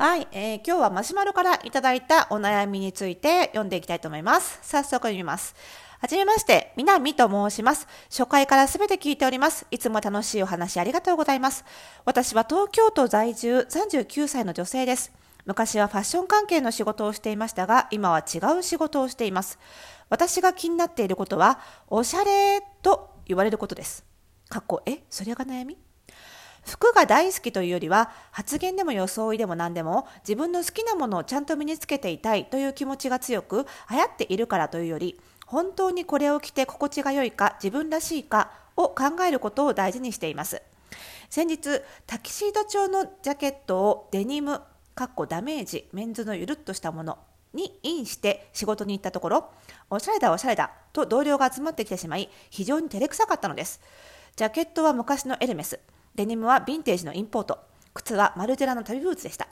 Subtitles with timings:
[0.00, 4.58] はい、えー、今日はマシュマロからいただいたお悩みについて読んでいきたいと思います。
[4.62, 5.54] 早速読みます。
[5.98, 7.86] はじめまして、みなみと申します。
[8.08, 9.66] 初回からすべて聞いております。
[9.70, 11.66] いつも楽しいお話ありがとうございます。
[12.06, 15.12] 私は東京都在住39歳の女性です。
[15.44, 19.58] 昔はファッション関係の仕事をしていましたが、今は違う仕事をしています。
[20.08, 24.06] 私が気になっていることは、おしゃれと言われることです。
[24.48, 25.76] かっこ、え、それが悩み？
[26.64, 40.62] 服が大好きというよりは発言でも装いでも何でも自分の好きなものをちゃんと身につけていたいという気持ちが強く流行っているからというより本当にこれを着て心地が良いか自分らしいかを考えることを大事にしています。
[41.28, 44.60] 先日タキシード調のジャケットをデニム
[44.94, 47.18] かっこダメージメンズのゆるっとしたもの
[47.54, 49.50] にインして仕事に行ったところ
[49.90, 53.80] おしゃれだおしゃれだと同僚が集まってきてしまい非常に照れくさかったのです。
[54.36, 55.78] ジャケットは昔のエルメス。
[56.14, 57.58] デニムはヴィンテージのインポート。
[57.94, 59.48] 靴はマルジェラの旅ブーツでした。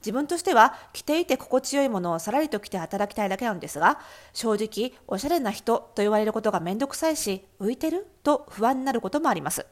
[0.00, 3.98] 自分としては着ていて心地よいものをさらりと着て働きたいだけなんですが
[4.34, 9.66] 正直おしゃれな人と言われることがめんどくさいし浮いてると不安になることもあります。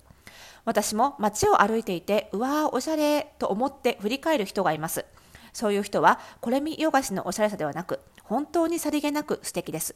[0.65, 5.05] 私も街を歩いていてうわーおしゃれと思って振り返る人がいます。
[5.53, 9.95] そういう人はこれ見よがしのおしゃれさではなく本当にさりげなく素敵です。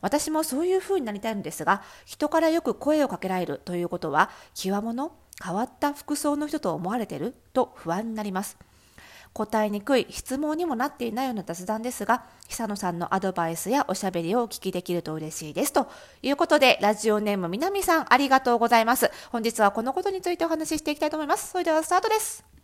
[0.00, 8.56] 私もそういう風になりたいのですが人からよく声をかけられるということは極物変わった服装の人と思われてると不安になります。
[9.32, 15.74] 答えにくい質問にもなっていないような雑談ですが久野さんのアドバイスやおしゃべりをお聞きできると嬉しいです。
[15.74, 15.88] と
[16.22, 19.10] いうことでラジオネーム南さんありがとうございます。
[19.30, 21.50] 本日はこのことについてお話ししていきたいと思います。
[21.50, 22.55] それではスタートです。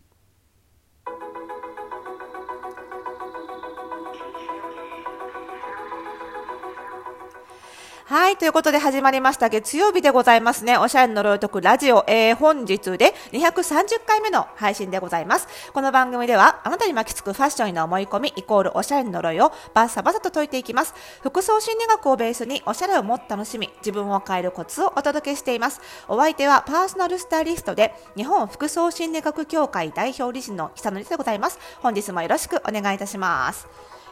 [8.12, 8.36] はい。
[8.36, 10.77] ということで始まりました月曜日でございますね。
[10.77, 15.48] おしゃれの呪いを解くラジオ、えー、本日で230回目の配信でございます。
[15.72, 20.92] この番組では、あなたに巻きつくファッションへの思い込み、イコールおしゃれの呪いをバッサバサと解いていきます。
[21.22, 25.81] 服装心理学をベースにおしゃれをもっと楽しみ、自分を変えるコツをお届けしています。
[26.06, 31.58] お相手はパーソナルスタイリストで、日本服装心理学協会代表理事の久野でございます。
[31.81, 33.66] 本日もよろしくお願いいたします。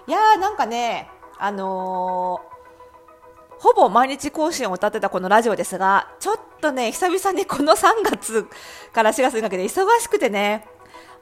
[0.06, 2.49] いやーなんかね、あのー
[3.60, 8.48] ほぼ毎日更新を歌ってたこのラジオですが、ちょっとね、久々にこの3月
[8.90, 10.66] から4月にかけて忙しくてね、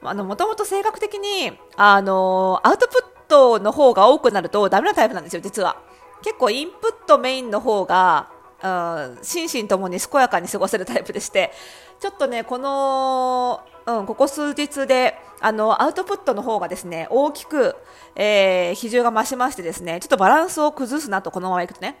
[0.01, 5.81] あの、もともと性格的に、あの、アウトプットの方が多くなるとダメなタイプなんですよ、実は。
[6.21, 8.29] 結構インプットメインの方が、
[8.63, 11.51] うん、心身ともに健やかに過ごせるタイプでして、
[11.99, 17.75] ちょっとね、この、うん、ここ数日で、あの、アウトプットの方がですね、大きく、
[18.15, 21.97] えー、比重が増しましてですね、ちょっとバランスを崩すなと、このままいくとね。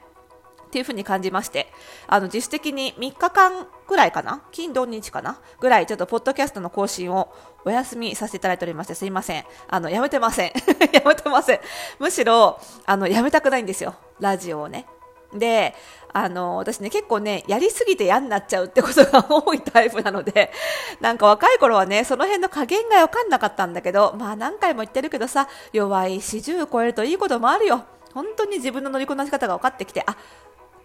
[0.69, 1.67] っていうふうに感じまして、
[2.07, 7.33] あの、自主的に3日間ぐらいかな金土日かなぐらい、ちょっとポッドキャストの更新を
[7.65, 9.43] お休みさせていただいておりまして、すいません。
[9.67, 10.51] あの、やめてません。
[10.93, 11.59] やめてません。
[11.97, 13.95] むしろ、あの、やめたくないんですよ。
[14.19, 14.85] ラジオをね。
[15.33, 15.75] で、
[16.11, 20.51] あの、私ね、結構ね、やりすぎて嫌になっちゃうってことが多いタイプなので、
[21.01, 27.85] なんか若い頃はね、その辺の加減がわかんなかったんだけど、まあ何回も言ってるけどさ、弱い40超えるといいこともあるよ。
[28.13, 30.17] 本当に自分の乗りこなし方が分かってきて、あ、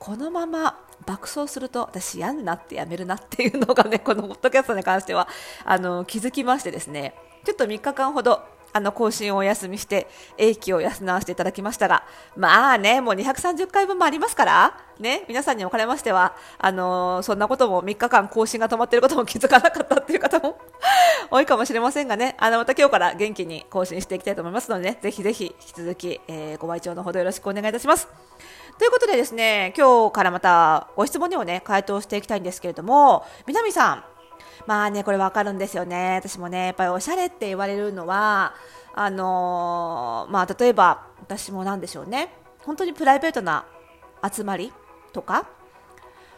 [0.05, 5.29] このまま爆走すると私嫌になってやめるなっていうのがね、このポッドキャストに関しては、
[5.65, 7.15] あの、気づきましてですね、
[7.47, 8.43] ちょっと3日間ほど、
[8.75, 12.03] あの、更新をお休みして、英気を休ませていただきましたが、
[12.37, 20.59] まあね、もう230回分もありますから、ね、皆さんにおかれましては、あのそんなことも3日間更新が止まっていることも気づかなかったっていう方も
[21.31, 28.09] 多いかもしれませんがね、あの、また今日から元気に更新していきたいと思いますのでね、ぜひぜひ引き続き、えー、ご愛聴のほどよろしくお願いいたします。
[28.77, 34.05] ということでですね、今日からまたご質問にもね、回答していきたいんですけれども、南さん、
[34.67, 36.17] まあね、これわかるんですよね。
[36.17, 38.55] 私もね、やっぱりおしゃれって言われるのは、
[38.95, 43.67] あのー、まあ例えば、私もなんでしょうね、本当にプライベートな
[44.23, 44.73] 集まり
[45.13, 45.47] とか、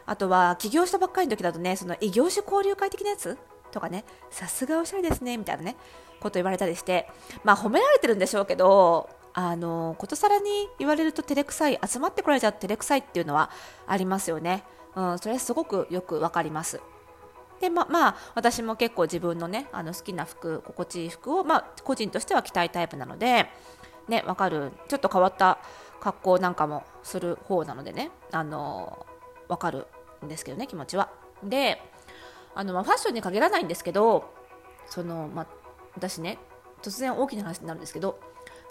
[0.06, 3.36] あとは起業したばっかりの時だとね、その異業種交流会的なやつ
[3.72, 5.76] とかね、さすがおしゃれですね、みたいなね、
[6.20, 7.08] こと言われたりして、
[7.44, 10.48] まあ褒められてるんでしょうけど、あのことさらに
[10.78, 13.50] 言われると照れくさい集まってこられちゃう照れくさいっていうのは
[13.86, 14.64] ありますよね、
[14.94, 16.80] うん、それはすごくよくわかります。
[17.60, 23.46] でままあ私も結構自分のねあの好きな服心地いい服を、まあ、個人としては着たいタイプなので
[24.08, 24.72] ねわかる。
[24.88, 25.58] ちょっと変わった
[26.00, 29.06] 格好なんかもする方なのでねあの
[29.48, 29.86] わかる
[30.24, 31.10] んですけどね気持ちは。
[31.42, 31.80] で
[32.54, 34.32] あの、まあ、ファッションに限らないんですけど
[34.88, 35.46] その、まあ、
[35.94, 36.38] 私ね
[36.82, 38.20] 突然大きな話になるんですけど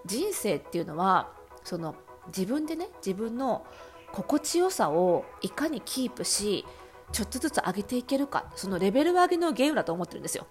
[0.06, 1.32] 人生っていうのは
[1.64, 1.96] その
[2.28, 3.66] 自分でね自分の
[4.12, 6.66] 心地よさをいかにキープし
[7.12, 10.48] ちょっとずつ上げていけるかそのレベル上げのゲームだと思ってるんですよ。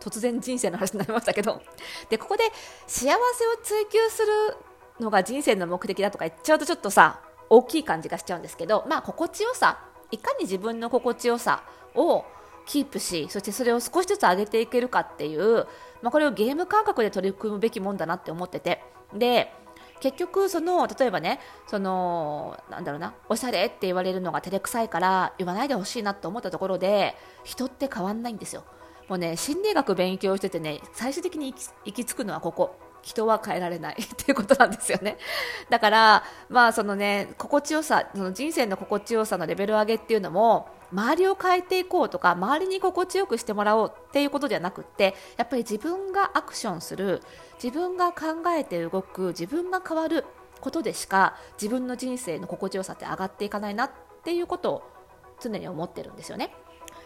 [0.00, 1.60] 突然人生の話になりましたけど。
[2.08, 2.44] でここで
[2.86, 3.16] 幸せを
[3.62, 4.56] 追求する
[5.00, 7.20] のが人生の目的だとか言っちゃうとちょっとさ
[7.50, 9.80] 大きい感じがしちゃうんですけどまあ心地よさ
[10.10, 11.62] いかに自分の心地よさ
[11.94, 12.24] を
[12.66, 15.66] キープしそしてそれを少しずつ上げていけるかっていう、
[16.02, 18.82] まあ、これをゲーム感覚で取り組むべきもんだなって思ってて。
[19.14, 19.52] で
[20.00, 27.14] 結局その例えばねそのなんだろうなおしゃれって言われるのが照れくさいから言わないでほしいなと思ったところで
[27.44, 28.64] 人って変わんないんですよ。
[29.08, 31.54] もうね心理学勉強しててね最終的に
[31.84, 32.78] 行き着くのはここ。
[33.00, 33.96] 人は変えられない。
[34.02, 35.18] っていうことなんですよね。
[35.70, 47.22] だから、まあそのね、心地よさ、その人生の心地よさのレベル上げっていうのも、周りを変えていこうとか、周りに心地よくしてもらおうっていうことではなくって、やっぱり自分がアクションする、
[47.62, 50.24] 自分が考えて動く、自分が変わる
[50.60, 53.90] ことでしか、自分の人生の心地よさって上がっていかないなっ
[54.24, 54.82] ていうことを
[55.40, 56.54] 常に思ってるんですよね。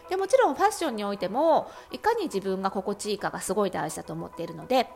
[0.09, 4.89] でもちろんファッションにおいてもいかに自分が心地いいかがすごい大事だと思っているので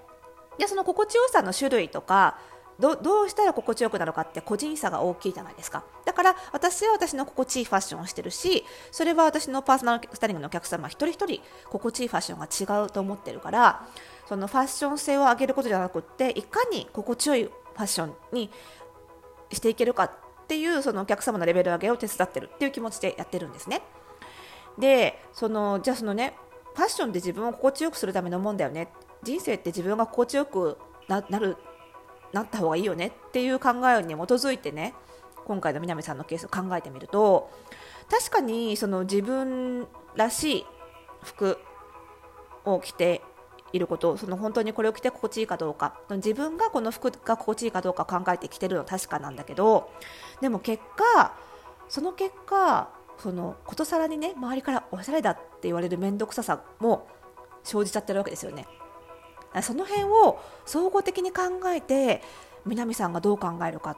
[0.58, 2.38] でその心地よさの種類とか
[2.80, 5.84] どどうしたら心地よくなるかって個人差が大きいじゃないですか。
[6.06, 13.88] だから私は私の心地いいファッションをしてるしそれは私のパーソナルスタイリングのお客様一人一人心地いいファッションが違うと思ってるから
[14.28, 18.50] そのファッション性を上げることじゃなくっていかに心地よいファッションに
[19.52, 20.12] していけるかっ
[20.48, 23.82] ていうそのお客様のレベル上げを手伝ってるっていう気持ちでやってるんですね。
[24.78, 26.36] でそのじゃあそのね
[26.76, 28.90] ファッションで自分を心地よくするためのもんだよね。
[29.24, 30.78] 人生って自分が心地よく
[31.08, 31.58] なる
[32.34, 34.94] なった方がいいよねっていう考えに基づいてね
[35.46, 37.50] 今回の南さんのケースを考えてみると
[38.10, 40.66] 確かにその自分らしい
[41.24, 41.58] 服
[42.66, 43.22] を着て
[43.74, 49.90] いることその本当にこれを着て心地いいかどうか自分がこの服が心地いいかどうか考えて着てるのは確かなんだけど
[50.42, 51.36] でも結果
[51.90, 57.08] その結果そのことさらにね周りからおしゃれだって言われる面倒くささも
[57.64, 58.68] 生じちゃってるわけですよね。
[59.62, 62.22] その辺を総合的に考えて
[62.66, 63.98] 南さんがどう考えるかっ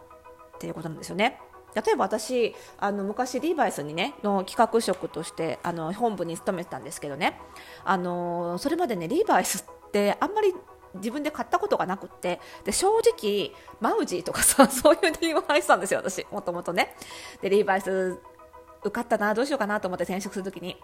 [0.60, 1.40] ていうことなんですよね。
[1.76, 7.40] 例えば私あの昔リーバイスにねの企画職としてあの本部に勤めてたんですけどね。
[7.84, 10.54] あのそれまでねリーバイスってあんまり
[10.96, 16.96] 自分で買ったことがなくってで正直マウジーとかさ そういう理由を入ってたんですよ私もともとね。
[17.42, 18.20] でリーバイス
[18.82, 20.82] 受かったなどうしようかなと思って転職するときに。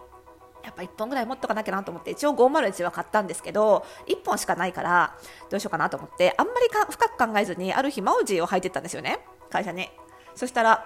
[0.65, 5.15] やっぱ1本ぐらい持っとかなきゃなと思って一応501は買ったんですけど1本しかないから
[5.49, 9.19] どうしようかなと思ってあんまりか深く考えずにある日マウジーを履いてったんですよね
[9.49, 9.89] 会社に。
[10.35, 10.85] そしたら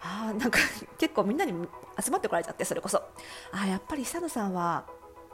[0.00, 0.58] あなんか
[0.98, 1.52] 結構みんなに
[2.00, 3.02] 集まってこられちゃってそれこそ。
[3.52, 4.86] あやっぱり久野さんは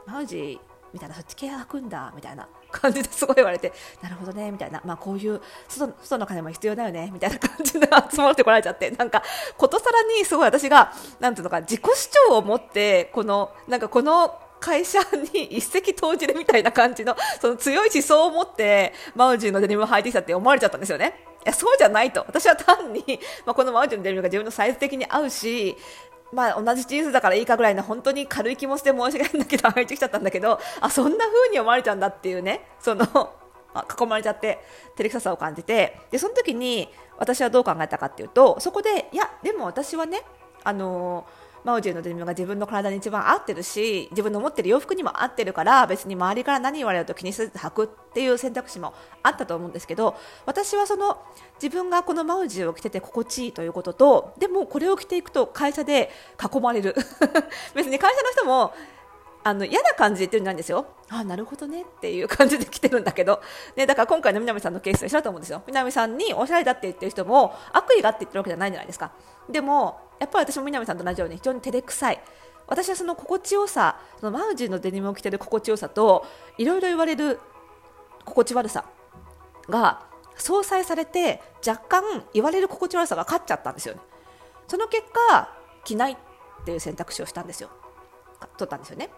[0.05, 8.91] マウジーみたいなそっち系履くんだみたいな感じですごい言われてなるほどねみたいな、まあ、こういう外外の金も必要だよねみたいな感じで集まってこられちゃって。
[8.91, 9.23] なんか
[9.57, 14.99] ことさらにすごい私がなんていうのか自己主張を持ってこのなんかこの会社
[15.33, 21.25] に 一石投じるみたいな感じのその強い思想を持ってマウジーのデニムを履いてきたって思われちゃったんですよね。
[21.45, 22.23] いやそうじゃないと。
[22.25, 23.03] 私は単に、
[23.45, 25.75] まあ、このマウジーのデニムが自分のサイズ的に合うし
[26.33, 33.05] まあ、同じチーズだからいいかぐらいの本当に軽い気持ちで申し訳ないんだけど入ってきちゃったんだけどあそんな風に思われちゃうんだっていうねその
[33.99, 34.59] 囲まれちゃって
[34.95, 40.23] 照れくささを感じてでその時に私はどう考えたかっていうとそこでいやでも私はね
[40.63, 50.15] あのーマウジェのデニムが自分の体に一番合ってるし自分の持ってる洋服にも合ってるから別に周りから何言われると気にせず履くっていう選択肢もあったと思うんですけど
[50.45, 51.21] 私はその
[51.61, 56.95] 自分がこのマウジーを着てて心地いいということとでもこれを着ていくと会社で囲まれる。
[57.73, 58.73] 別に会社の人も
[59.45, 60.85] あの嫌な感じで言ってるんじゃないんですよ。
[61.09, 63.41] あなるほどねっていう感じで来てるんだけど、
[63.75, 65.63] ね、だから今回の南さんのケースと一緒だと思うんですよ。
[65.67, 69.11] 南さんにおしゃれだって言ってる人も悪意があって言ってるわけじゃないじゃないですか。
[69.49, 72.23] でもやっぱり私も南さんと同じように非常に照れくさい。
[72.67, 76.25] 私はその心地よさ、そのマウジーのデニムを着てる心地よさと
[76.57, 77.41] いろいろ言われる
[78.23, 78.85] 心地悪さ
[79.67, 84.01] が相殺されて若干言われる心地悪さが勝っちゃったんですよね。
[84.67, 85.49] その結果
[85.83, 86.17] 着ないっ
[86.65, 87.69] ていう選択肢をしたんですよ。
[88.57, 89.09] 取ったんですよね。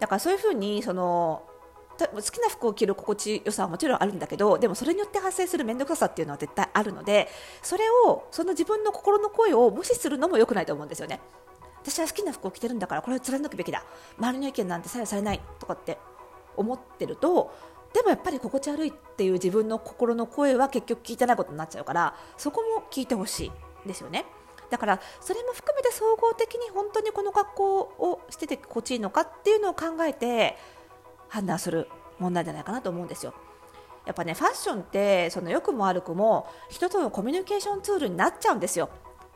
[0.00, 1.44] だからそういうふうにその
[1.98, 7.28] 好きな服を着る心地よさはもちろんあるんだけどでもそれによって発生する面倒くささっていうのは絶対あるので
[7.62, 11.20] それをその自分の心の声を無視するのも良くないと思うんですよね
[11.82, 13.84] 私は好きな服を着てるんだからこれを貫くべきだ
[14.18, 15.98] 周りの意見なんて左右されないとかって
[16.56, 17.54] 思ってると
[17.92, 23.52] でもやっぱり心地悪いっていう自分の心の声は結局聞いてないことになっちゃうからそこも聞いてほしい
[23.86, 24.26] ですよね。
[24.70, 30.56] だからそれも含めて総合的に本当にこの格好をしてて心地いいのかっていうのを考えて
[31.28, 33.34] 判断する問題じゃないかなと思うんですよ。
[34.06, 38.88] やっぱねファッションってその良くも悪くも人とのコミュニケーションツールになっちゃうんですよ。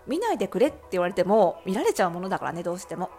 [0.06, 3.10] 見ないでくれって言われても見られちゃうものだからねどうしても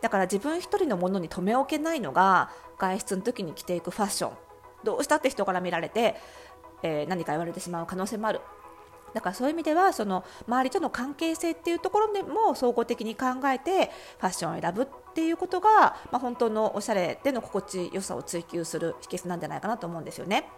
[0.00, 4.36] だから自分一人のものに留め置けないのが外出の時に着ていくファッション
[4.82, 6.16] どうしたって人から見られて、
[6.82, 8.40] えー、何か言われてしまう可能性もある
[9.14, 20.48] だからそういう意味ではその周りとの関係性っていうところでも総合的に考えてファッションを選ぶっていうことが、まあ、本当のおしゃれでの心地よさを追求する秘訣なんじゃないかなと思うんですよね。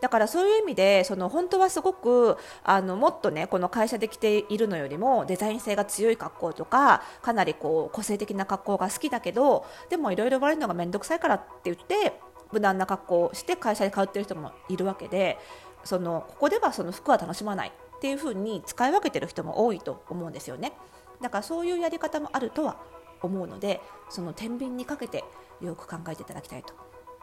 [0.00, 12.20] だからそういう意味でその本当はすごくあのもっとねこの会社で着ているのよりもデザイン性が強い格好とかかなりこう個性的な格好が好きだけどでもいろいろ言われるのが面倒くさいからって言って
[12.52, 15.38] 無難な格好をして会社で通ってる人もいるわけで
[15.84, 20.72] そのここではその服は楽しまないっていう風に使い分けてる人も多いと思うんですよね。
[21.20, 22.80] だからそういうやり方もあるとは
[23.22, 25.24] 思うのでその天秤にかけて
[25.60, 26.74] よく考えていただきたいと。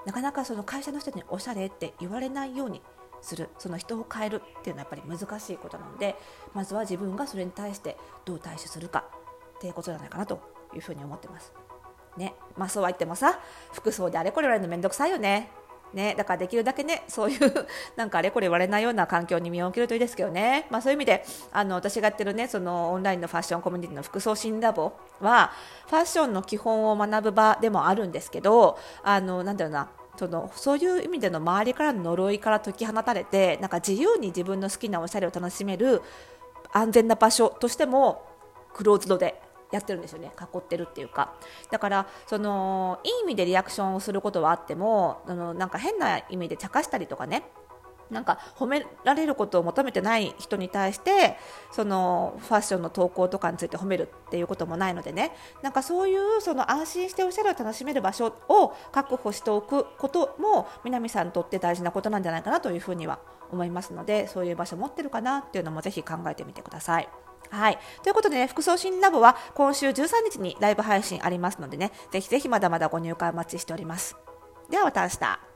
[0.06, 2.82] なかなかその会社の人におしゃれって言われないように
[3.22, 3.50] する。
[3.58, 6.16] その人を変えるっていうのはやっぱり難しいことなので
[6.54, 9.06] まずは自分がそれに対してどう対処するか
[9.56, 10.42] っていうことじゃないかなと
[10.76, 11.54] いうふうに思ってます。
[12.18, 12.36] ね。
[12.58, 13.40] まあそうは言ってもさ
[13.72, 15.50] 服装であれこれ言われるの面倒くさいよね。
[15.96, 25.52] ね、だからできるだけね、そういう なんかあれこれ言われないような環境に身を置けるといいですけどね、まあ、そういう意味であの私がやってるね、そのオンラインのファッションコミュニティの服装新ラボは、
[25.88, 29.88] ファッションの基本を学ぶ場でもあるんですけど、あのなんだろうな、
[30.18, 36.02] そのそういう意味での周りからの呪いから解き放たれてなんか自由に自分の好きなおしゃれを楽しめる
[36.72, 38.26] 安全な場所としても
[38.74, 39.42] クローズドで
[39.76, 40.32] やってるんですよね。
[40.40, 41.34] 囲ってるっていうか。
[41.70, 47.44] だからそのいい意味でリアクションをすることはあってもあのなんか変な意味で茶化したりとかね。
[48.12, 51.38] なんか褒められることを求めてない人に対して
[51.72, 55.32] そのファッションの投稿とかについて褒めるっていうこともないのでね。
[55.62, 63.20] なんかそういうその安心しておしゃれを楽しめる場所を確保しておくことも南さんにとって大事なことなんじゃないかなというふうには
[63.52, 67.10] 思いますのでそういう場所持ってるかなっていうのもぜひ考えてみてください。
[67.50, 67.80] はい。
[68.04, 74.16] ということでね、服装新ラボは今週13日にライブ配信ありますのでね、ぜひぜひまだまだご入会お待ちしております。
[74.70, 75.55] ではまた明日。